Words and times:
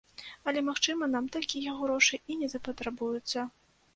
Але, 0.51 0.61
магчыма, 0.69 1.09
нам 1.15 1.27
такія 1.35 1.75
грошы 1.81 2.19
і 2.31 2.39
не 2.39 2.51
запатрабуюцца. 2.57 3.45